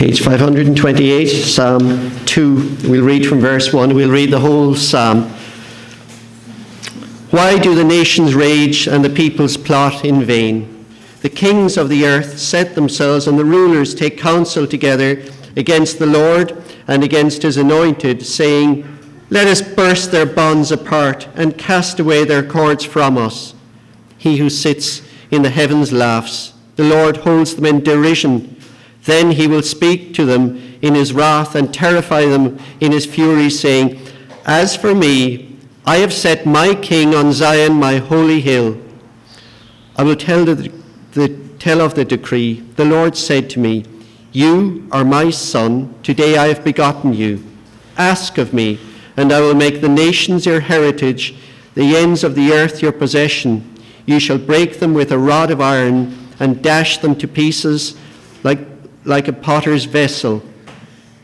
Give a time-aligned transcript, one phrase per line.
[0.00, 2.76] page 528, Psalm 2.
[2.88, 3.94] We'll read from verse 1.
[3.94, 5.24] We'll read the whole psalm.
[7.30, 10.86] Why do the nations rage and the peoples plot in vain?
[11.20, 15.22] The kings of the earth set themselves, and the rulers take counsel together
[15.54, 16.56] against the Lord
[16.88, 18.88] and against his anointed, saying,
[19.28, 23.54] Let us burst their bonds apart and cast away their cords from us.
[24.16, 26.54] He who sits in the heavens laughs.
[26.76, 28.56] The Lord holds them in derision.
[29.04, 33.50] Then he will speak to them in his wrath and terrify them in his fury,
[33.50, 34.00] saying,
[34.44, 38.78] As for me, I have set my king on Zion, my holy hill.
[39.96, 40.72] I will tell, the,
[41.12, 41.28] the,
[41.58, 42.60] tell of the decree.
[42.76, 43.84] The Lord said to me,
[44.32, 45.94] You are my son.
[46.02, 47.42] Today I have begotten you.
[47.96, 48.78] Ask of me,
[49.16, 51.34] and I will make the nations your heritage,
[51.74, 53.66] the ends of the earth your possession.
[54.06, 57.96] You shall break them with a rod of iron and dash them to pieces
[59.04, 60.42] like, a potter's vessel.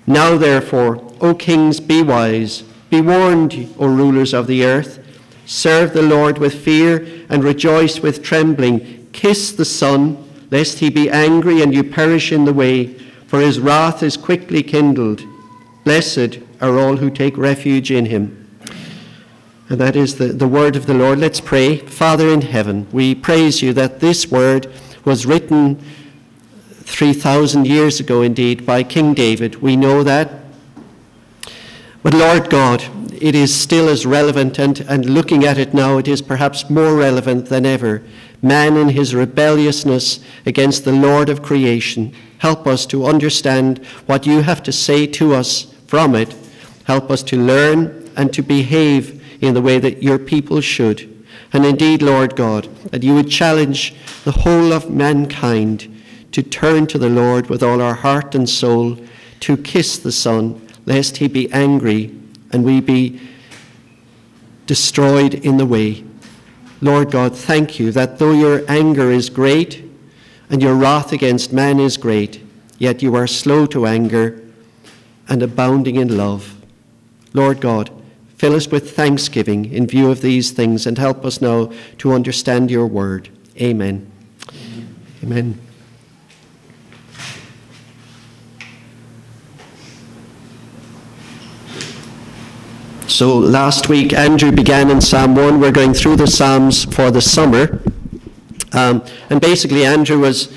[0.07, 2.63] Now, therefore, O kings, be wise.
[2.91, 5.05] Be warned, O rulers of the earth.
[5.47, 9.09] Serve the Lord with fear and rejoice with trembling.
[9.13, 12.95] Kiss the Son, lest he be angry and you perish in the way,
[13.27, 15.23] for his wrath is quickly kindled.
[15.85, 18.43] Blessed are all who take refuge in him.
[19.69, 21.19] And that is the, the word of the Lord.
[21.19, 21.79] Let's pray.
[21.79, 24.73] Father in heaven, we praise you that this word
[25.05, 25.83] was written
[26.87, 29.56] 3,000 years ago, indeed, by King David.
[29.56, 30.31] We know that.
[32.03, 32.84] But Lord God,
[33.20, 36.95] it is still as relevant, and, and looking at it now, it is perhaps more
[36.95, 38.03] relevant than ever.
[38.41, 42.15] Man in his rebelliousness against the Lord of creation.
[42.39, 46.34] Help us to understand what you have to say to us from it.
[46.84, 51.25] Help us to learn and to behave in the way that your people should.
[51.53, 55.96] And indeed, Lord God, that you would challenge the whole of mankind
[56.37, 58.98] to turn to the Lord with all our heart and soul,
[59.41, 62.15] to kiss the Son, lest he be angry
[62.53, 63.19] and we be
[64.66, 66.05] destroyed in the way.
[66.83, 69.83] Lord God, thank you that though your anger is great
[70.50, 72.43] and your wrath against man is great,
[72.77, 74.38] yet you are slow to anger
[75.31, 76.55] and abounding in love.
[77.32, 77.91] Lord God,
[78.37, 82.71] fill us with thanksgiving in view of these things and help us now to understand
[82.71, 83.31] your word.
[83.59, 84.12] Amen.
[85.22, 85.66] Amen.
[93.16, 95.59] So last week, Andrew began in Psalm 1.
[95.59, 97.81] We're going through the Psalms for the summer.
[98.75, 100.54] Um, and basically, Andrew was,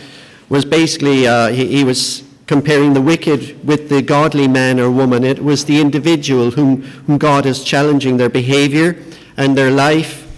[0.50, 5.24] was basically, uh, he, he, was comparing the wicked with the godly man or woman.
[5.24, 9.02] It was the individual whom, whom God is challenging their behavior
[9.38, 10.30] and their life.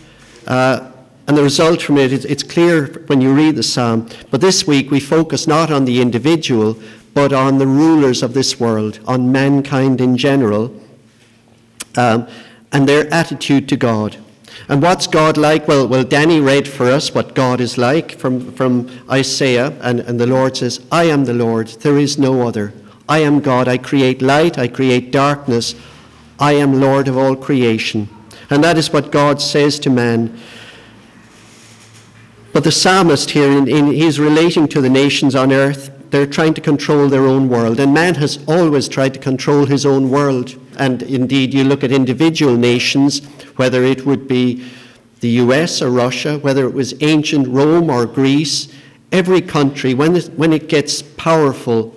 [0.45, 0.91] Uh,
[1.27, 4.07] and the result from it, it's clear when you read the psalm.
[4.29, 6.77] But this week, we focus not on the individual,
[7.15, 10.80] but on the rulers of this world, on mankind in general
[11.97, 12.28] um,
[12.72, 14.18] and their attitude to God.
[14.69, 15.68] And what's God like?
[15.68, 20.19] Well, well, Danny read for us what God is like from, from Isaiah, and, and
[20.19, 22.74] the Lord says, I am the Lord, there is no other.
[23.09, 25.75] I am God, I create light, I create darkness,
[26.40, 28.08] I am Lord of all creation.
[28.50, 30.38] And that is what God says to man.
[32.53, 35.91] But the psalmist here, in, in, he's relating to the nations on earth.
[36.09, 37.79] They're trying to control their own world.
[37.79, 41.91] And man has always tried to control his own world and indeed you look at
[41.91, 43.23] individual nations,
[43.55, 44.65] whether it would be
[45.19, 48.67] the US or Russia, whether it was ancient Rome or Greece,
[49.11, 51.93] every country, when it, when it gets powerful,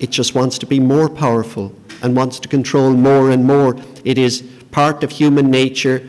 [0.00, 3.76] it just wants to be more powerful and wants to control more and more.
[4.06, 6.08] It is part of human nature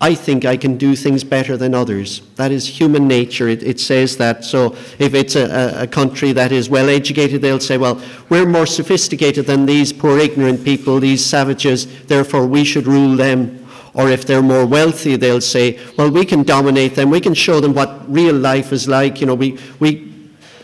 [0.00, 2.20] I think I can do things better than others.
[2.36, 3.48] That is human nature.
[3.48, 4.44] It, it says that.
[4.44, 8.66] So if it's a, a, country that is well educated, they'll say, well, we're more
[8.66, 13.66] sophisticated than these poor ignorant people, these savages, therefore we should rule them.
[13.94, 17.08] Or if they're more wealthy, they'll say, well, we can dominate them.
[17.08, 19.22] We can show them what real life is like.
[19.22, 20.12] You know, we, we,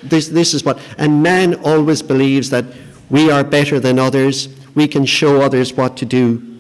[0.03, 0.79] this, this is what.
[0.99, 2.67] And man always believes that
[3.09, 4.51] we are better than others.
[4.75, 6.52] We can show others what to do.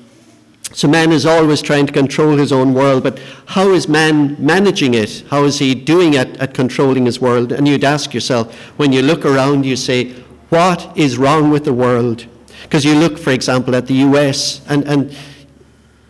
[0.75, 4.95] So man is always trying to control his own world, but how is man managing
[4.95, 5.25] it?
[5.29, 7.53] How is he doing at, at controlling his world?
[7.53, 10.13] And you'd ask yourself, when you look around, you say,
[10.49, 12.27] what is wrong with the world?
[12.63, 15.15] Because you look, for example, at the US, and, and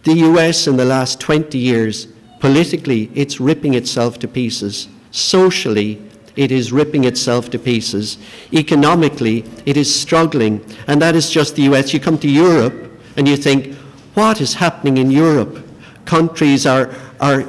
[0.04, 2.06] the US in the last 20 years,
[2.38, 4.88] politically, it's ripping itself to pieces.
[5.10, 6.00] Socially,
[6.36, 8.18] it is ripping itself to pieces.
[8.52, 10.64] Economically, it is struggling.
[10.86, 11.92] And that is just the US.
[11.92, 13.76] You come to Europe and you think,
[14.14, 15.66] what is happening in Europe?
[16.04, 17.44] Countries are, are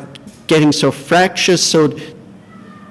[0.47, 1.97] getting so fractious, so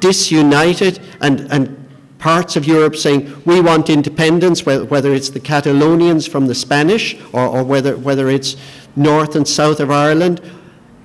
[0.00, 1.78] disunited, and, and
[2.18, 7.46] parts of Europe saying we want independence, whether it's the Catalonians from the Spanish or,
[7.46, 8.56] or whether, whether it's
[8.96, 10.40] north and south of Ireland.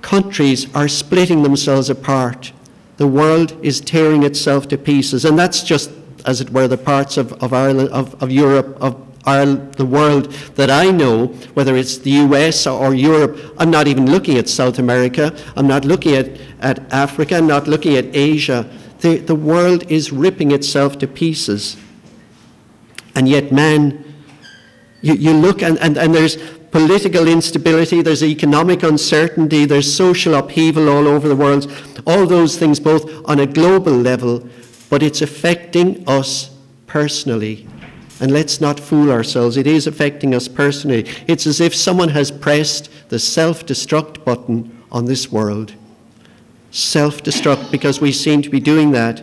[0.02, 2.52] Countries are splitting themselves apart.
[2.98, 5.90] The world is tearing itself to pieces, and that's just,
[6.26, 10.70] as it were, the parts of, of Ireland, of, of Europe, of the world that
[10.70, 13.54] I know, whether it's the US or Europe.
[13.58, 15.36] I'm not even looking at South America.
[15.56, 17.36] I'm not looking at, at Africa.
[17.36, 18.68] I'm not looking at Asia.
[19.00, 21.76] The, the world is ripping itself to pieces.
[23.14, 24.04] And yet, man,
[25.02, 26.36] you, you look and, and, and there's
[26.70, 31.70] political instability, there's economic uncertainty, there's social upheaval all over the world,
[32.06, 34.46] all those things both on a global level,
[34.90, 36.50] but it's affecting us
[36.86, 37.66] personally.
[38.20, 41.06] And let's not fool ourselves, it is affecting us personally.
[41.26, 45.74] It's as if someone has pressed the self destruct button on this world
[46.70, 49.22] self destruct because we seem to be doing that.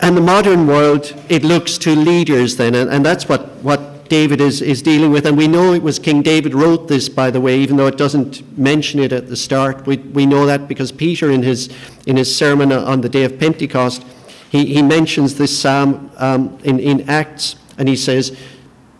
[0.00, 4.42] And the modern world, it looks to leaders then, and, and that's what, what David
[4.42, 5.24] is, is dealing with.
[5.24, 7.96] And we know it was King David wrote this, by the way, even though it
[7.96, 9.86] doesn't mention it at the start.
[9.86, 11.74] We, we know that because Peter, in his,
[12.06, 14.04] in his sermon on the day of Pentecost,
[14.50, 18.36] he, he mentions this psalm um, in, in Acts, and he says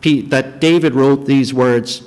[0.03, 2.03] that David wrote these words.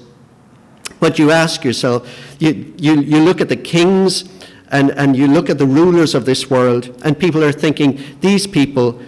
[1.00, 2.08] But you ask yourself,
[2.40, 4.30] you, you, you look at the kings
[4.72, 8.46] and, and you look at the rulers of this world, and people are thinking, these
[8.46, 9.02] people,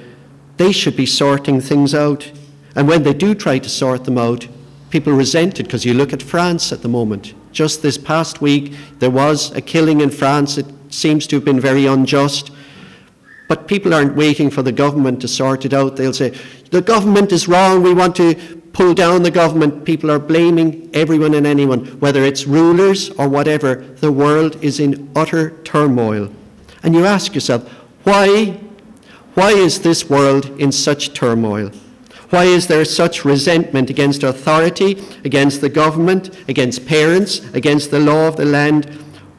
[0.57, 2.31] they should be sorting things out.
[2.75, 4.47] And when they do try to sort them out,
[4.89, 7.33] people resent it because you look at France at the moment.
[7.51, 10.57] Just this past week, there was a killing in France.
[10.57, 12.51] It seems to have been very unjust.
[13.47, 15.97] But people aren't waiting for the government to sort it out.
[15.97, 16.37] They'll say,
[16.71, 17.83] the government is wrong.
[17.83, 18.33] We want to
[18.73, 19.85] pull down the government.
[19.85, 23.75] People are blaming everyone and anyone, whether it's rulers or whatever.
[23.75, 26.31] The world is in utter turmoil.
[26.83, 27.69] And you ask yourself,
[28.03, 28.59] why?
[29.33, 31.71] Why is this world in such turmoil?
[32.31, 38.27] Why is there such resentment against authority, against the government, against parents, against the law
[38.27, 38.85] of the land?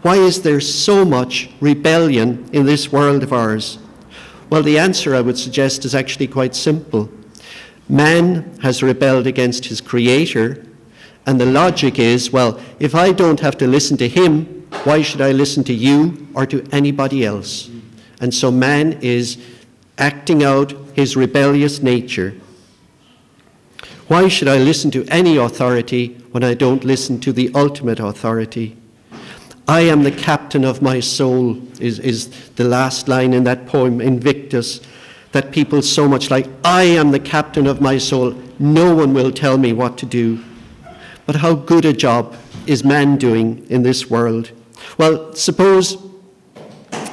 [0.03, 3.79] Why is there so much rebellion in this world of ours?
[4.51, 7.11] Well, the answer I would suggest is actually quite simple.
[7.93, 10.65] Man has rebelled against his creator,
[11.27, 15.21] and the logic is well, if I don't have to listen to him, why should
[15.21, 17.69] I listen to you or to anybody else?
[18.19, 19.37] And so man is
[19.99, 22.35] acting out his rebellious nature.
[24.09, 28.75] Why should I listen to any authority when I don't listen to the ultimate authority?
[29.69, 34.01] I am the captain of my soul, is, is the last line in that poem,
[34.01, 34.81] Invictus
[35.33, 39.33] that people so much like, I am the captain of my soul, no one will
[39.33, 40.43] tell me what to do.
[41.27, 42.37] But how good a job
[42.67, 44.51] is man doing in this world?
[44.99, 45.97] Well, suppose,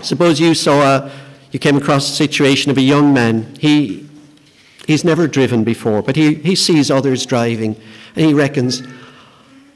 [0.01, 1.11] suppose you saw a,
[1.51, 3.55] you came across a situation of a young man.
[3.59, 4.07] He,
[4.85, 7.75] he's never driven before, but he, he sees others driving,
[8.15, 8.83] and he reckons,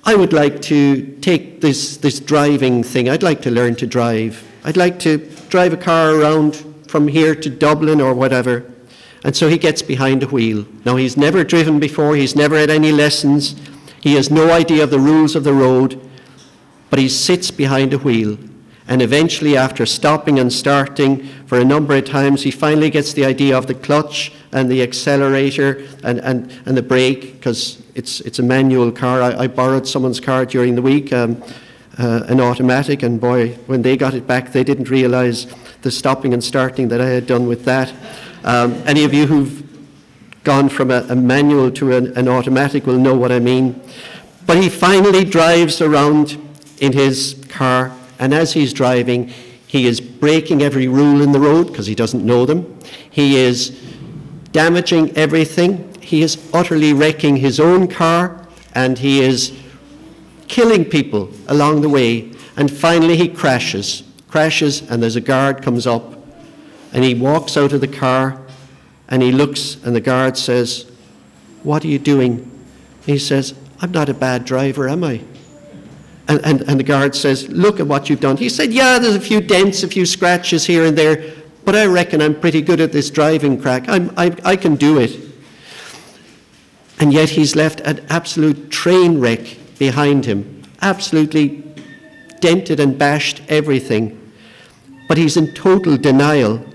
[0.04, 3.07] I would like to take this, this driving thing.
[3.07, 4.44] I'd like to learn to drive.
[4.66, 5.18] I'd like to
[5.48, 8.72] drive a car around from here to Dublin or whatever.
[9.24, 10.68] And so he gets behind a wheel.
[10.86, 13.56] Now, he's never driven before, he's never had any lessons,
[14.00, 16.00] he has no idea of the rules of the road,
[16.92, 18.38] but he sits behind a wheel.
[18.88, 23.25] And eventually, after stopping and starting for a number of times, he finally gets the
[23.25, 28.38] idea of the clutch and the accelerator and, and, and the brake, because it's, it's
[28.38, 29.19] a manual car.
[29.19, 31.42] I, I, borrowed someone's car during the week, um,
[31.97, 35.47] uh, an automatic, and boy, when they got it back, they didn't realize
[35.83, 37.94] the stopping and starting that I had done with that.
[38.44, 39.63] Um, any of you who've
[40.44, 43.80] gone from a, a manual to an, an automatic will know what I mean.
[44.45, 46.37] But he finally drives around
[46.80, 49.31] in his car, and as he's driving,
[49.68, 52.80] he is breaking every rule in the road because he doesn't know them.
[53.09, 53.69] He is
[54.52, 55.94] damaging everything.
[56.02, 59.57] He is utterly wrecking his own car, and he is
[60.47, 62.31] killing people along the way.
[62.56, 66.16] And finally, he crashes crashes, and there's a guard comes up,
[66.92, 68.42] and he walks out of the car,
[69.07, 70.92] and he looks, and the guard says,
[71.61, 72.49] "What are you doing?"
[73.06, 75.21] he says, "I'm not a bad driver, am I?"
[76.28, 78.37] And, and, and the guard says, Look at what you've done.
[78.37, 81.85] He said, Yeah, there's a few dents, a few scratches here and there, but I
[81.85, 83.87] reckon I'm pretty good at this driving crack.
[83.87, 85.19] I'm, I, I can do it.
[86.99, 91.61] And yet he's left an absolute train wreck behind him, absolutely
[92.40, 94.22] dented and bashed everything
[95.07, 96.66] but he's in total denial.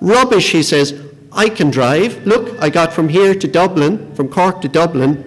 [0.00, 0.94] Rubbish, he says.
[1.32, 2.26] I can drive.
[2.26, 5.24] Look, I got from here to Dublin, from Cork to Dublin.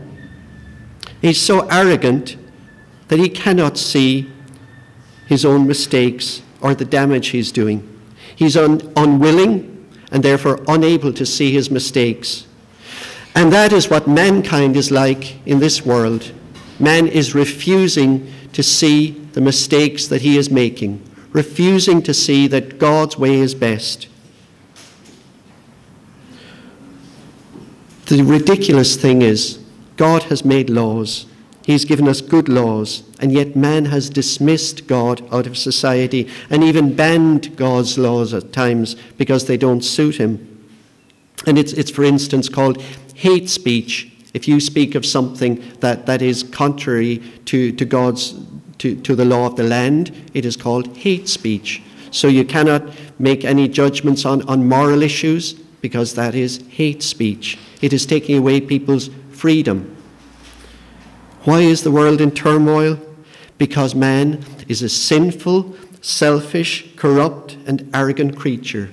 [1.22, 2.38] He's so arrogant
[3.08, 4.32] that he cannot see
[5.28, 7.88] his own mistakes or the damage he's doing.
[8.36, 12.48] He's un- unwilling and therefore unable to see his mistakes.
[13.36, 16.32] And that is what mankind is like in this world.
[16.80, 22.78] Man is refusing to see the mistakes that he is making, refusing to see that
[22.78, 24.08] God's way is best.
[28.08, 29.64] The ridiculous thing is,
[29.96, 31.28] God has made laws.
[31.64, 36.64] He's given us good laws, and yet man has dismissed God out of society and
[36.64, 40.48] even banned God's laws at times because they don't suit him.
[41.46, 42.82] And it's, it's for instance, called
[43.16, 44.12] hate speech.
[44.34, 48.34] If you speak of something that, that is contrary to, to God's
[48.82, 51.84] to, to the law of the land, it is called hate speech.
[52.10, 52.84] So you cannot
[53.20, 57.60] make any judgments on, on moral issues because that is hate speech.
[57.84, 59.96] It is taking away people's freedom.
[61.44, 63.00] Why is the world in turmoil?
[63.60, 68.90] Because man is a sinful, selfish, corrupt, and arrogant creature.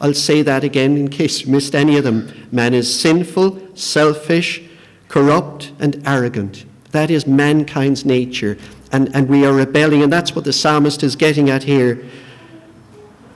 [0.00, 2.32] I'll say that again in case you missed any of them.
[2.50, 4.62] Man is sinful, selfish,
[5.08, 6.64] corrupt, and arrogant.
[6.92, 8.56] That is mankind's nature
[8.92, 10.02] and, and we are rebelling.
[10.02, 12.04] And that's what the psalmist is getting at here.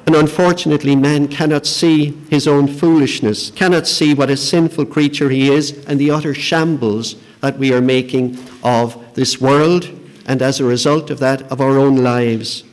[0.07, 5.51] And unfortunately, man cannot see his own foolishness, cannot see what a sinful creature he
[5.51, 9.89] is, and the utter shambles that we are making of this world,
[10.27, 12.65] and as a result of that, of our own lives.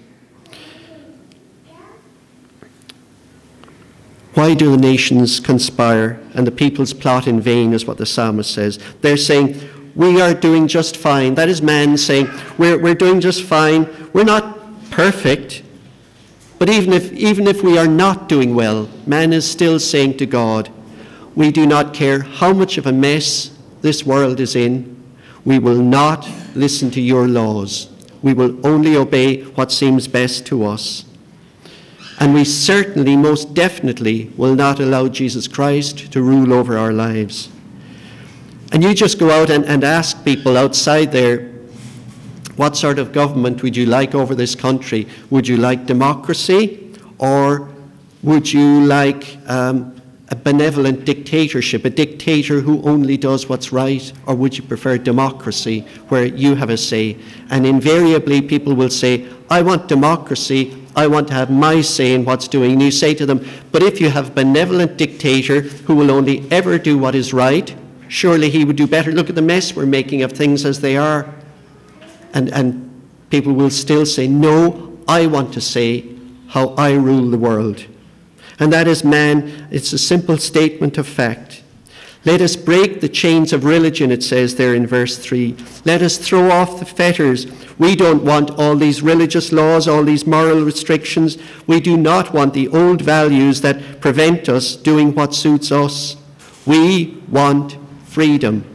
[4.34, 8.54] Why do the nations conspire and the peoples plot in vain, is what the psalmist
[8.54, 8.80] says.
[9.02, 9.60] They're saying,
[9.96, 11.36] we are doing just fine.
[11.36, 13.88] That is man saying, we're, we're doing just fine.
[14.14, 14.58] We're not
[14.90, 15.64] perfect.
[16.60, 20.26] But even if, even if we are not doing well, man is still saying to
[20.26, 20.70] God,
[21.36, 25.02] we do not care how much of a mess this world is in.
[25.44, 27.90] We will not listen to your laws.
[28.22, 31.06] We will only obey what seems best to us.
[32.20, 37.50] And we certainly, most definitely, will not allow Jesus Christ to rule over our lives.
[38.72, 41.50] And you just go out and, and ask people outside there,
[42.56, 45.08] what sort of government would you like over this country?
[45.30, 47.70] Would you like democracy or
[48.24, 50.00] would you like um,
[50.30, 55.82] a benevolent dictatorship, a dictator who only does what's right, or would you prefer democracy
[56.08, 57.18] where you have a say?
[57.50, 62.26] And invariably, people will say, I want democracy, I want to have my say in
[62.26, 62.74] what's doing.
[62.74, 66.50] And you say to them, but if you have a benevolent dictator who will only
[66.52, 67.76] ever do what is right,
[68.12, 69.12] surely he would do better.
[69.12, 71.34] Look at the mess we're making of things as they are.
[72.34, 76.06] And, and people will still say, No, I want to say
[76.50, 77.86] how I rule the world.
[78.60, 81.64] And that is man, it's a simple statement of fact.
[82.24, 85.56] Let us break the chains of religion, it says there in verse 3.
[85.86, 87.48] Let us throw off the fetters.
[87.80, 91.40] We don't want all these religious laws, all these moral restrictions.
[91.66, 96.16] We do not want the old values that prevent us doing what suits us.
[96.68, 97.81] We want
[98.12, 98.66] freedom.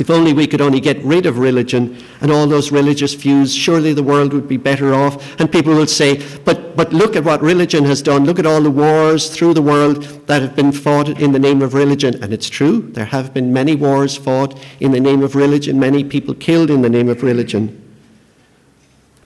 [0.00, 3.92] If only we could only get rid of religion and all those religious views, surely
[3.92, 5.38] the world would be better off.
[5.38, 8.24] And people will say, but, but look at what religion has done.
[8.24, 11.60] Look at all the wars through the world that have been fought in the name
[11.60, 12.20] of religion.
[12.22, 16.02] And it's true, there have been many wars fought in the name of religion, many
[16.02, 17.76] people killed in the name of religion.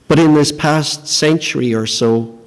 [0.09, 2.37] But in this past century or so,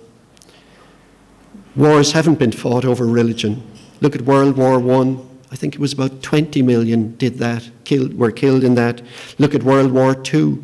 [1.75, 3.63] wars haven't been fought over religion.
[4.01, 5.17] Look at World War I.
[5.51, 9.01] I think it was about 20 million did that, killed, were killed in that.
[9.39, 10.59] Look at World War II.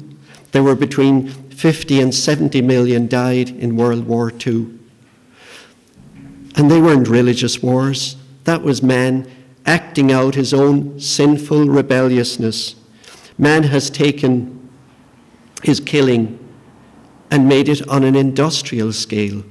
[0.53, 4.79] There were between 50 and 70 million died in World War II.
[6.57, 8.17] And they weren't religious wars.
[8.45, 9.31] That was man
[9.67, 12.77] acting out his own sinful rebelliousness.
[13.39, 14.71] Man has taken
[15.63, 16.39] his killing
[17.31, 19.43] and made it on an industrial scale.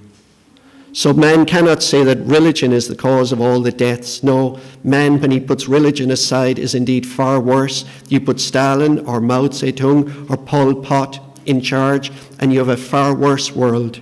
[0.96, 4.22] So man cannot say that religion is the cause of all the deaths.
[4.22, 7.84] No, man, when he puts religion aside, is indeed far worse.
[8.10, 12.78] You put Stalin or Mao Zedong or Pol Pot in charge, and you have a
[12.78, 14.02] far worse world.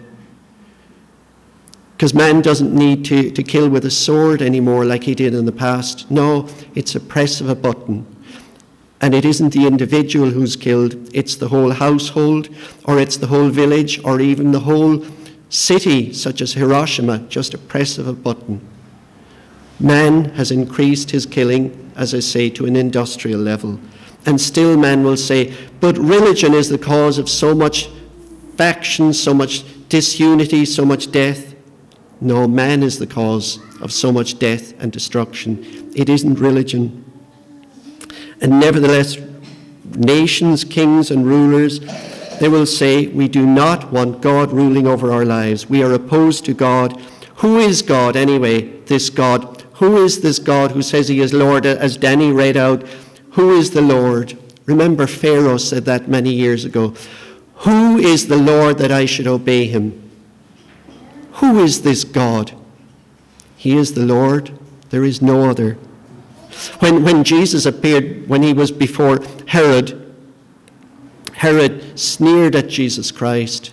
[1.95, 5.45] Because man doesn't need to, to kill with a sword anymore like he did in
[5.45, 6.11] the past.
[6.11, 8.05] No, it's a press of a button.
[8.99, 12.49] And it isn't the individual who's killed, it's the whole household,
[12.83, 15.05] or it's the whole village, or even the whole
[15.51, 18.67] city such as Hiroshima, just a press of a button.
[19.79, 23.79] Man has increased his killing, as I say, to an industrial level.
[24.25, 27.89] And still man will say, but religion is the cause of so much
[28.55, 31.53] faction, so much disunity, so much death.
[32.21, 35.91] No, man is the cause of so much death and destruction.
[35.95, 37.03] It isn't religion.
[38.39, 39.17] And nevertheless,
[39.83, 41.79] nations, kings, and rulers
[42.41, 45.69] they will say, We do not want God ruling over our lives.
[45.69, 46.99] We are opposed to God
[47.35, 49.61] Who is God anyway, this God?
[49.75, 52.81] Who is this God who says he is Lord, as Danny read out?
[53.33, 54.39] Who is the Lord?
[54.65, 56.95] Remember, Pharaoh said that many years ago.
[57.57, 60.09] Who is the Lord that I should obey him?
[61.33, 62.53] Who is this God?
[63.55, 64.57] He is the Lord.
[64.89, 65.77] There is no other.
[66.79, 70.00] When, when Jesus appeared, when he was before Herod,
[71.41, 73.71] Herod sneered at Jesus Christ.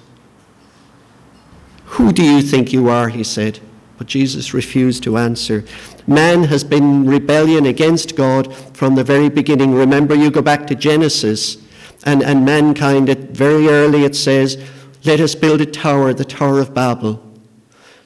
[1.85, 3.11] Who do you think you are?
[3.11, 3.61] He said.
[3.99, 5.67] But Jesus refused to answer.
[6.07, 9.75] Man has been in rebellion against God from the very beginning.
[9.75, 11.59] Remember, you go back to Genesis,
[12.07, 14.57] and, and mankind, at very early it says,
[15.05, 17.23] Let us build a tower, the Tower of Babel,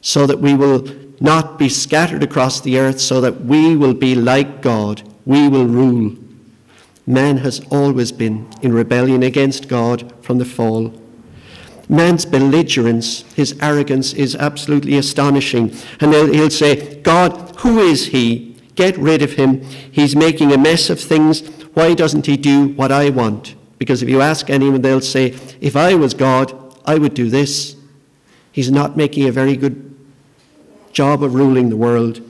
[0.00, 0.88] so that we will
[1.20, 5.08] not be scattered across the earth, so that we will be like God.
[5.24, 6.16] We will rule.
[7.06, 10.92] Man has always been in rebellion against God from the fall.
[11.88, 15.74] Man's belligerence, his arrogance is absolutely astonishing.
[16.00, 18.56] And he'll say, God, who is he?
[18.76, 19.62] Get rid of him.
[19.62, 21.46] He's making a mess of things.
[21.74, 23.56] Why doesn't he do what I want?
[23.78, 26.56] Because if you ask anyone, they'll say, if I was God,
[26.86, 27.76] I would do this.
[28.52, 29.94] He's not making a very good
[30.92, 32.20] job of ruling the world.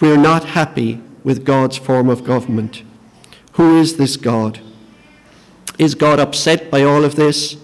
[0.00, 2.82] We're not happy with God's form of government.
[3.56, 4.60] Who is this God?
[5.78, 7.56] Is God upset by all of this?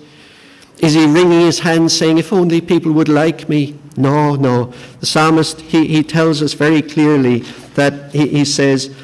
[0.79, 3.79] Is he wringing his hands saying, If only people would like me?
[3.97, 4.73] No, no.
[5.01, 7.41] The psalmist, he, he tells us very clearly
[7.75, 8.95] that he, he says,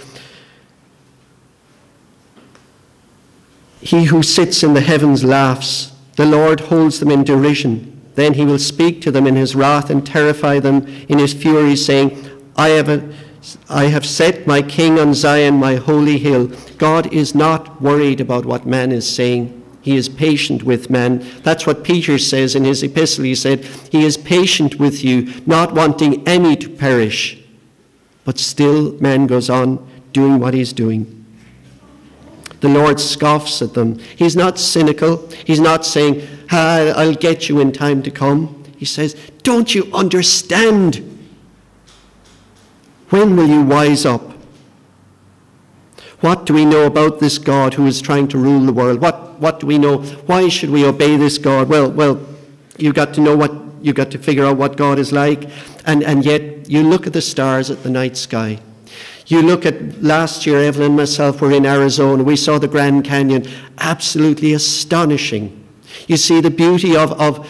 [3.80, 8.00] He who sits in the heavens laughs, the Lord holds them in derision.
[8.16, 11.76] Then he will speak to them in his wrath and terrify them in his fury,
[11.76, 13.08] saying, I have, a,
[13.68, 16.48] I have set my king on Zion, my holy hill.
[16.76, 19.54] God is not worried about what man is saying.
[19.80, 21.26] He is patient with man.
[21.44, 23.24] That's what Peter says in his epistle.
[23.24, 27.42] He said, He is patient with you, not wanting any to perish.
[28.24, 31.14] But still, man goes on doing what he's doing.
[32.60, 33.98] The Lord scoffs at them.
[34.16, 35.28] He's not cynical.
[35.46, 38.64] He's not saying, I'll get you in time to come.
[38.76, 41.17] He says, Don't you understand?
[43.10, 44.22] When will you wise up?
[46.20, 49.00] What do we know about this God who is trying to rule the world?
[49.00, 49.98] What, what do we know?
[50.26, 51.68] Why should we obey this God?
[51.68, 52.20] Well, well,
[52.76, 55.48] you've got to know what, you've got to figure out what God is like.
[55.86, 58.60] And, and yet, you look at the stars at the night sky.
[59.28, 62.24] You look at last year, Evelyn and myself were in Arizona.
[62.24, 63.46] We saw the Grand Canyon.
[63.78, 65.66] Absolutely astonishing.
[66.08, 67.46] You see the beauty of, of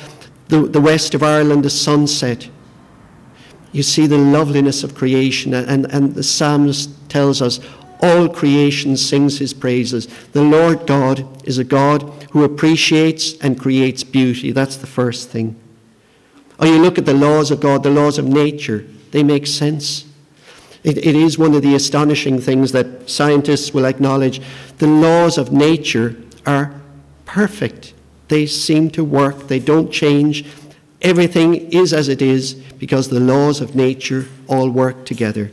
[0.49, 2.49] the, the west of Ireland, the sunset.
[3.73, 5.55] You see the loveliness of creation.
[5.55, 7.61] And, and the psalmist tells us
[8.01, 10.07] all creation sings his praises.
[10.33, 14.53] The Lord God is a God who appreciates and creates beauty.
[14.53, 15.59] That's the first thing.
[16.61, 20.05] Or you look at the laws of God, the laws of nature, they make sense.
[20.85, 24.41] It, it is one of the astonishing things that scientists will acknowledge.
[24.79, 26.81] The laws of nature are
[27.25, 27.95] perfect.
[28.29, 30.47] They seem to work, they don't change.
[31.01, 35.51] Everything is as it is because the laws of nature all work together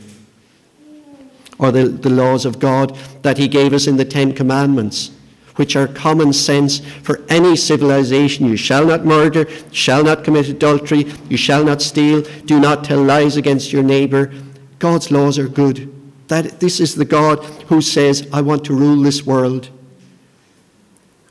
[1.58, 5.10] or the, the laws of God that He gave us in the Ten Commandments,
[5.56, 8.46] which are common sense for any civilization.
[8.46, 13.02] You shall not murder, shall not commit adultery, you shall not steal, do not tell
[13.02, 14.32] lies against your neighbor.
[14.78, 15.92] God's laws are good.
[16.28, 19.70] That this is the God who says, I want to rule this world.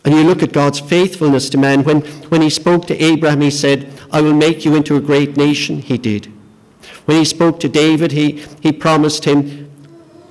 [0.05, 1.83] And you look at God's faithfulness to man.
[1.83, 5.35] When, when he spoke to Abraham, he said, I will make you into a great
[5.35, 5.79] nation.
[5.79, 6.31] He did.
[7.05, 9.65] When he spoke to David, he, he promised him,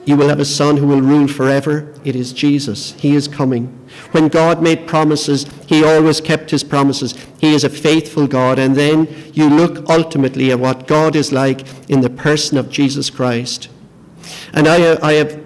[0.05, 1.95] you will have a son who will rule forever.
[2.05, 2.93] It is Jesus.
[2.93, 3.67] He is coming.
[4.11, 7.15] When God made promises, He always kept His promises.
[7.41, 8.59] He is a faithful God.
[8.59, 13.09] And then you look ultimately at what God is like in the person of Jesus
[13.09, 13.71] Christ.
[14.53, 15.43] And I, I have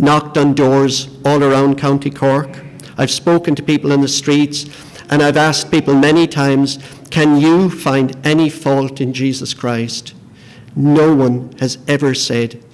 [0.00, 2.63] knocked on doors all around County Cork.
[2.96, 4.66] I've spoken to people in the streets,
[5.10, 6.78] and I've asked people many times,
[7.10, 10.14] can you find any fault in Jesus Christ?
[10.74, 12.64] No one has ever said,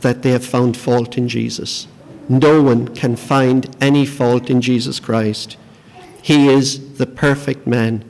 [0.00, 1.88] that they have found fault in Jesus.
[2.28, 5.56] No one can find any fault in Jesus Christ.
[6.22, 8.04] He is the perfect man.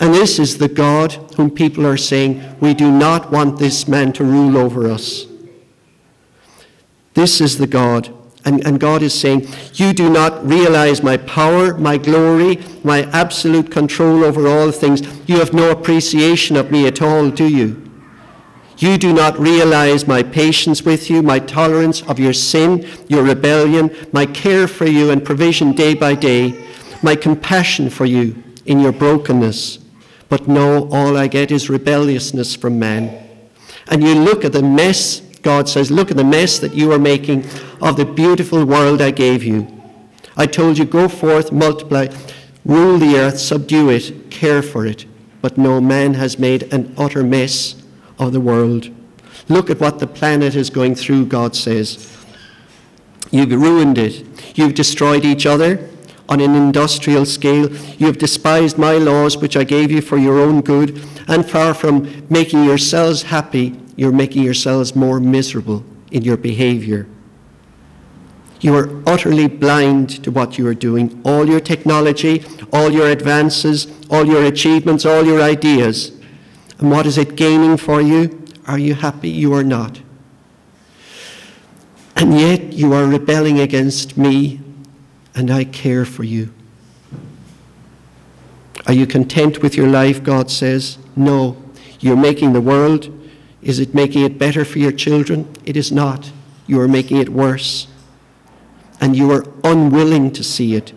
[0.00, 4.12] And this is the God whom people are saying, we do not want this man
[4.14, 5.26] to rule over us.
[7.14, 8.12] This is the God.
[8.46, 13.70] And, and God is saying, You do not realize my power, my glory, my absolute
[13.70, 15.02] control over all things.
[15.28, 17.82] You have no appreciation of me at all, do you?
[18.78, 23.94] You do not realize my patience with you, my tolerance of your sin, your rebellion,
[24.12, 26.64] my care for you and provision day by day,
[27.02, 29.78] my compassion for you in your brokenness,
[30.28, 33.16] But no, all I get is rebelliousness from man.
[33.88, 36.98] And you look at the mess, God says, look at the mess that you are
[36.98, 37.44] making
[37.80, 39.66] of the beautiful world I gave you.
[40.36, 42.08] I told you, go forth, multiply,
[42.64, 45.06] rule the earth, subdue it, care for it.
[45.40, 47.82] But no, man has made an utter mess
[48.18, 48.90] of the world.
[49.48, 52.12] Look at what the planet is going through, God says.
[53.30, 54.24] You've ruined it.
[54.56, 55.88] You've destroyed each other
[56.28, 57.70] on an industrial scale.
[57.96, 61.74] You have despised my laws, which I gave you for your own good, and far
[61.74, 67.06] from making yourselves happy, you're making yourselves more miserable in your behavior.
[68.60, 71.20] You are utterly blind to what you are doing.
[71.24, 76.12] All your technology, all your advances, all your achievements, all your ideas.
[76.78, 78.44] And what is it gaining for you?
[78.66, 79.28] Are you happy?
[79.28, 80.00] You are not.
[82.16, 84.60] And yet you are rebelling against me,
[85.34, 86.52] and I care for you.
[88.86, 90.22] Are you content with your life?
[90.22, 90.98] God says.
[91.14, 91.56] No.
[92.00, 93.12] You're making the world.
[93.60, 95.52] Is it making it better for your children?
[95.64, 96.30] It is not.
[96.66, 97.88] You are making it worse.
[99.00, 100.92] And you are unwilling to see it.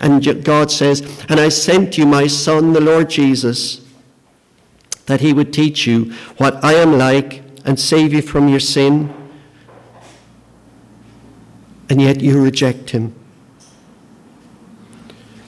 [0.00, 3.86] And God says, And I sent you my Son, the Lord Jesus,
[5.06, 9.14] that he would teach you what I am like and save you from your sin
[11.88, 13.14] and yet you reject him.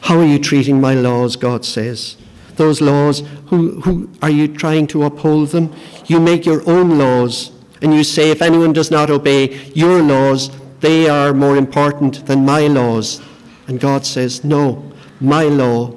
[0.02, 2.16] How are you treating my laws, God says?
[2.56, 5.74] Those laws, who, who are you trying to uphold them?
[6.06, 10.50] You make your own laws, and you say, if anyone does not obey your laws,
[10.80, 13.20] they are more important than my laws.
[13.66, 15.94] And God says, no, my law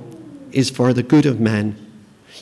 [0.51, 1.75] is for the good of man.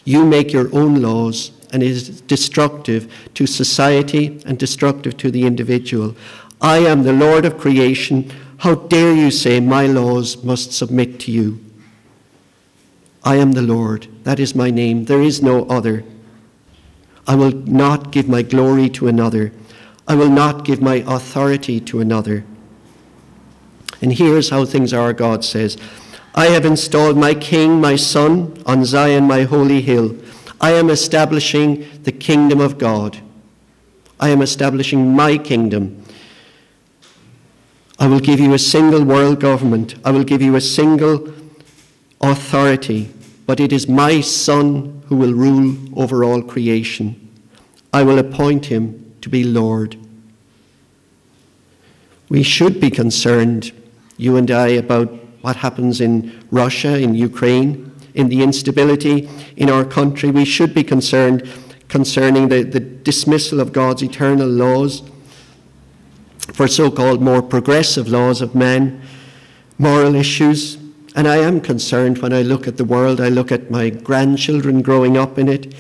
[0.06, 5.45] You make your own laws, and it is destructive to society and destructive to the
[5.45, 6.15] individual.
[6.62, 8.32] I am the Lord of creation.
[8.60, 11.60] How dare you say my laws must submit to you?
[13.23, 14.08] I am the Lord.
[14.23, 15.06] That is my name.
[15.06, 16.04] There is no other.
[17.28, 19.52] I will not give my glory to another.
[20.10, 22.43] I will not give my authority to another.
[24.02, 25.78] And here's how things are, God says
[26.34, 30.17] I have installed my king, my son, on Zion, my holy hill.
[30.60, 33.19] I am establishing the kingdom of God.
[34.19, 36.04] I am establishing my kingdom.
[38.00, 39.95] I will give you a single world government.
[40.04, 41.32] I will give you a single
[42.19, 43.13] authority.
[43.45, 47.30] But it is my Son who will rule over all creation.
[47.93, 49.98] I will appoint him to be Lord.
[52.30, 53.72] We should be concerned,
[54.18, 59.86] you and I, about what happens in Russia, in Ukraine, in the instability in our
[59.86, 60.30] country.
[60.32, 61.50] We should be concerned
[61.88, 65.02] concerning the, the dismissal of God's eternal laws
[66.54, 69.02] for so called more progressive laws of men,
[69.78, 70.78] moral issues.
[71.16, 74.82] And I am concerned when I look at the world, I look at my grandchildren
[74.82, 75.74] growing up in it,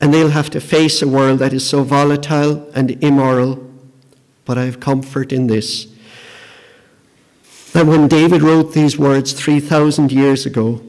[0.00, 3.70] and they'll have to face a world that is so volatile and immoral.
[4.44, 5.86] But I have comfort in this
[7.72, 10.80] that when David wrote these words 3,000 years ago,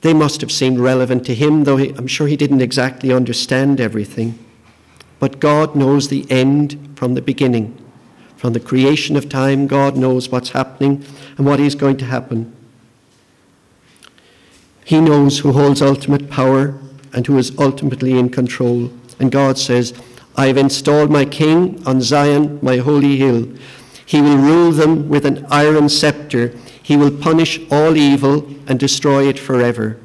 [0.00, 3.80] they must have seemed relevant to him, though he, I'm sure he didn't exactly understand
[3.80, 4.36] everything.
[5.20, 7.78] But God knows the end from the beginning.
[8.36, 11.04] From the creation of time, God knows what's happening
[11.38, 12.52] and what is going to happen.
[14.84, 16.78] He knows who holds ultimate power
[17.16, 18.92] and who is ultimately in control.
[19.18, 19.94] And God says,
[20.36, 23.48] I have installed my king on Zion, my holy hill.
[24.04, 26.54] He will rule them with an iron scepter.
[26.82, 29.98] He will punish all evil and destroy it forever.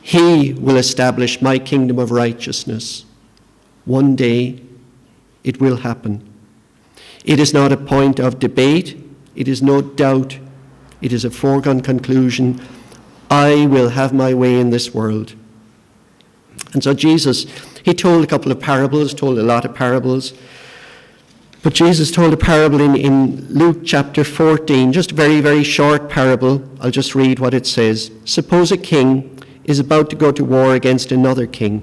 [0.00, 3.04] He will establish my kingdom of righteousness.
[3.84, 4.62] One day
[5.42, 6.26] it will happen.
[7.24, 9.02] It is not a point of debate,
[9.34, 10.38] it is no doubt,
[11.00, 12.60] it is a foregone conclusion.
[13.30, 15.34] I will have my way in this world.
[16.72, 17.46] And so Jesus,
[17.84, 20.34] he told a couple of parables, told a lot of parables.
[21.62, 26.10] But Jesus told a parable in, in Luke chapter 14, just a very, very short
[26.10, 26.62] parable.
[26.80, 28.10] I'll just read what it says.
[28.24, 31.82] Suppose a king is about to go to war against another king.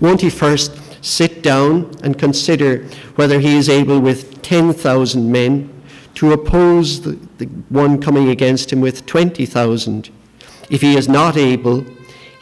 [0.00, 2.84] Won't he first sit down and consider
[3.16, 5.68] whether he is able with 10,000 men
[6.14, 10.10] to oppose the, the one coming against him with 20,000.
[10.70, 11.84] If he is not able,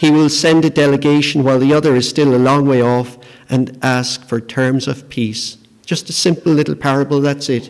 [0.00, 3.18] he will send a delegation while the other is still a long way off
[3.50, 5.58] and ask for terms of peace.
[5.84, 7.68] Just a simple little parable, that's it.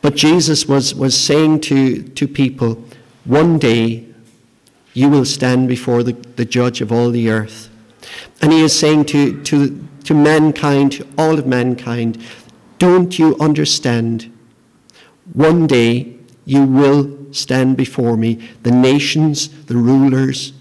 [0.00, 2.82] But Jesus was, was saying to, to people,
[3.26, 4.06] one day
[4.94, 7.68] you will stand before the, the judge of all the earth.
[8.40, 12.24] And he is saying to, to, to mankind, to all of mankind,
[12.78, 14.34] don't you understand?
[15.34, 20.54] One day you will stand before me, the nations, the rulers,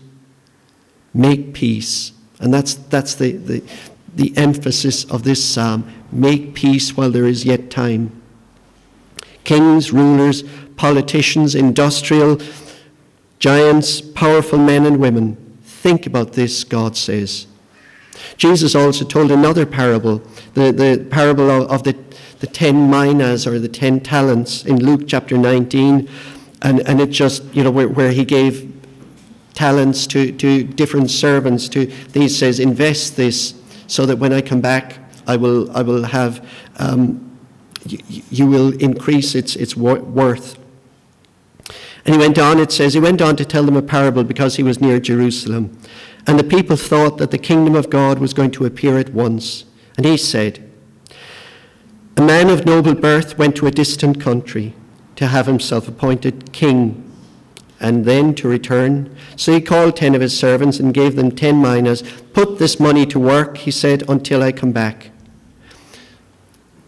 [1.14, 2.12] Make peace.
[2.40, 3.64] And that's, that's the, the,
[4.16, 5.92] the emphasis of this psalm.
[6.12, 8.22] Make peace while there is yet time.
[9.44, 10.44] Kings, rulers,
[10.76, 12.40] politicians, industrial
[13.40, 17.48] giants, powerful men and women, think about this, God says.
[18.38, 20.22] Jesus also told another parable,
[20.54, 21.98] the, the parable of, of the,
[22.40, 26.10] the ten minas or the ten talents in Luke chapter 19.
[26.62, 28.79] And, and it just, you know, where, where he gave
[29.60, 31.68] talents to, to different servants.
[31.68, 33.54] To He says, invest this
[33.88, 37.38] so that when I come back, I will, I will have, um,
[37.86, 40.58] you will increase its, its worth.
[42.06, 44.56] And he went on, it says, he went on to tell them a parable because
[44.56, 45.78] he was near Jerusalem.
[46.26, 49.66] And the people thought that the kingdom of God was going to appear at once.
[49.98, 50.72] And he said,
[52.16, 54.74] A man of noble birth went to a distant country
[55.18, 57.09] to have himself appointed king
[57.80, 59.16] and then to return.
[59.36, 62.04] So he called ten of his servants and gave them ten minas.
[62.34, 65.12] Put this money to work, he said, until I come back.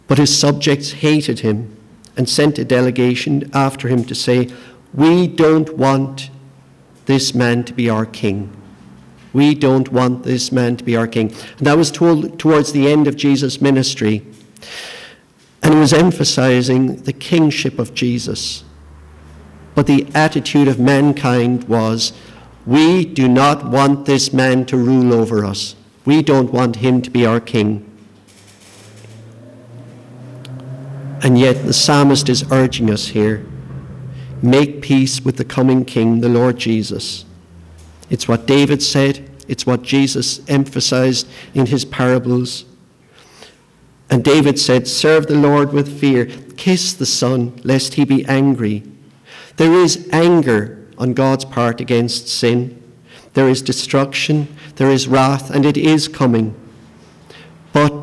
[0.07, 1.77] But his subjects hated him
[2.17, 4.49] and sent a delegation after him to say,
[4.93, 6.29] We don't want
[7.05, 8.51] this man to be our king.
[9.33, 11.33] We don't want this man to be our king.
[11.57, 14.25] And that was told towards the end of Jesus' ministry.
[15.63, 18.63] And he was emphasizing the kingship of Jesus.
[19.75, 22.13] But the attitude of mankind was,
[22.65, 25.75] we do not want this man to rule over us.
[26.05, 27.87] We don't want him to be our king.
[31.23, 33.45] And yet the psalmist is urging us here
[34.41, 37.25] make peace with the coming king, the Lord Jesus.
[38.09, 42.65] It's what David said, it's what Jesus emphasized in his parables.
[44.09, 46.25] And David said, Serve the Lord with fear,
[46.57, 48.83] kiss the Son, lest he be angry.
[49.57, 52.81] There is anger on God's part against sin.
[53.33, 56.55] There is destruction, there is wrath, and it is coming.
[57.73, 57.93] But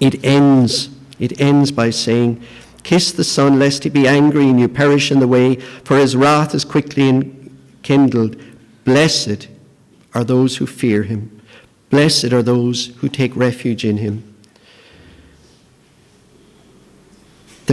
[0.00, 0.90] it ends.
[1.18, 2.42] It ends by saying,
[2.82, 6.16] Kiss the Son, lest he be angry and you perish in the way, for his
[6.16, 7.34] wrath is quickly
[7.82, 8.36] kindled.
[8.84, 9.48] Blessed
[10.14, 11.40] are those who fear him.
[11.88, 14.33] Blessed are those who take refuge in him.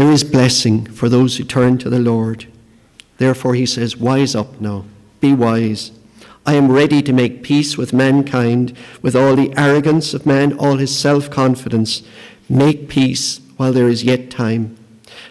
[0.01, 2.47] There is blessing for those who turn to the Lord.
[3.19, 4.85] Therefore, he says, Wise up now,
[5.19, 5.91] be wise.
[6.43, 10.77] I am ready to make peace with mankind, with all the arrogance of man, all
[10.77, 12.01] his self confidence.
[12.49, 14.75] Make peace while there is yet time.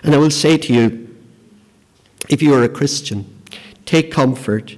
[0.04, 1.16] And I will say to you,
[2.28, 3.26] if you are a Christian,
[3.86, 4.76] take comfort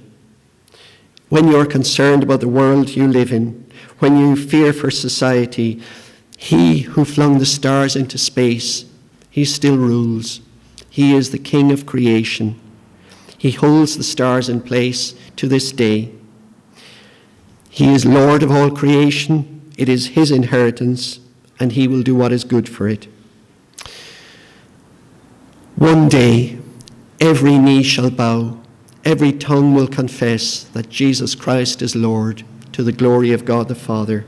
[1.29, 5.83] when you are concerned about the world you live in, when you fear for society,
[6.35, 8.85] he who flung the stars into space,
[9.33, 10.41] he still rules.
[10.89, 12.59] He is the king of creation.
[13.37, 16.11] He holds the stars in place to this day.
[17.69, 19.71] He is Lord of all creation.
[19.77, 21.19] It is his inheritance,
[21.59, 23.07] and he will do what is good for it.
[25.75, 26.59] One day,
[27.19, 28.59] every knee shall bow
[29.05, 33.75] every tongue will confess that Jesus Christ is Lord to the glory of God the
[33.75, 34.25] Father.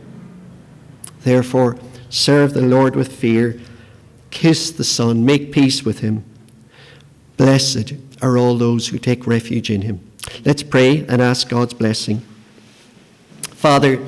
[1.22, 1.78] Therefore,
[2.10, 3.60] serve the Lord with fear,
[4.36, 6.24] kiss the Son, make peace with him.
[7.38, 10.00] Blessed are all those who take refuge in him.
[10.44, 12.22] Let's pray and ask God's blessing.
[13.42, 14.06] Father,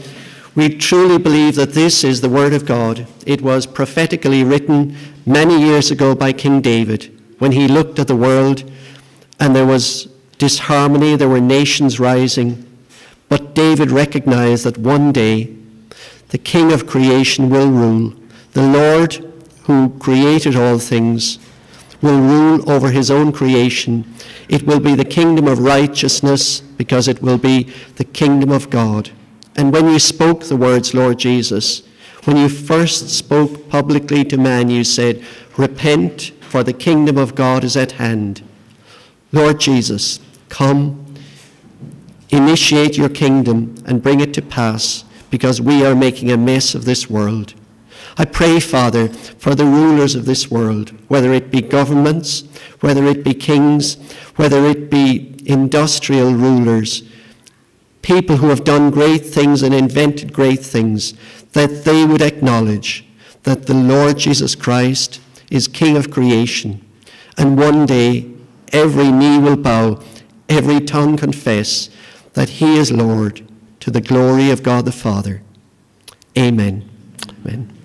[0.54, 3.08] we truly believe that this is the Word of God.
[3.26, 7.10] It was prophetically written many years ago by King David
[7.40, 8.70] when he looked at the world
[9.40, 12.66] and there was disharmony, there were nations rising.
[13.30, 15.56] But David recognized that one day
[16.30, 18.14] the King of creation will rule.
[18.52, 19.27] The Lord
[19.68, 21.40] who created all things
[22.02, 24.06] will rule over his own creation.
[24.48, 27.64] It will be the kingdom of righteousness because it will be
[27.98, 29.12] the kingdom of God.
[29.58, 31.84] And when you spoke the words, Lord Jesus,
[32.24, 35.24] when you first spoke publicly to man, you said,
[35.58, 38.44] Repent, for the kingdom of God is at hand.
[39.34, 41.14] Lord Jesus, Come,
[42.30, 46.86] initiate your kingdom and bring it to pass because we are making a mess of
[46.86, 47.54] this world.
[48.18, 52.44] I pray, Father, for the rulers of this world, whether it be governments,
[52.80, 53.96] whether it be kings,
[54.38, 57.04] whether it be industrial rulers,
[58.02, 61.14] people who have done great things and invented great things,
[61.52, 63.06] that they would acknowledge
[63.44, 66.84] that the Lord Jesus Christ is King of creation.
[67.38, 68.32] And one day
[68.74, 70.02] every knee will bow
[70.50, 71.90] every tongue confess
[72.34, 73.48] that he is Lord
[73.80, 75.42] to the glory of God the Father.
[76.38, 76.90] Amen.
[77.46, 77.77] Amen.